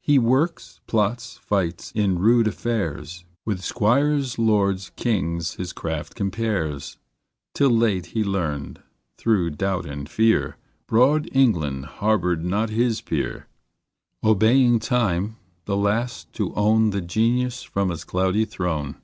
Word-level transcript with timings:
He 0.00 0.18
works, 0.18 0.80
plots, 0.88 1.36
fights, 1.38 1.92
in 1.94 2.18
rude 2.18 2.48
affairs, 2.48 3.24
With 3.46 3.62
squires, 3.62 4.36
lords, 4.36 4.90
kings, 4.96 5.54
his 5.54 5.72
craft 5.72 6.16
compares, 6.16 6.96
Till 7.54 7.70
late 7.70 8.06
he 8.06 8.24
learned, 8.24 8.82
through 9.16 9.50
doubt 9.50 9.86
and 9.86 10.08
fear, 10.08 10.56
Broad 10.88 11.28
England 11.30 11.84
harbored 11.86 12.44
not 12.44 12.70
his 12.70 13.00
peer: 13.00 13.46
Obeying 14.24 14.80
time, 14.80 15.36
the 15.66 15.76
last 15.76 16.32
to 16.32 16.52
own 16.56 16.90
The 16.90 17.00
Genius 17.00 17.62
from 17.62 17.92
its 17.92 18.02
cloudy 18.02 18.44
throne. 18.46 18.96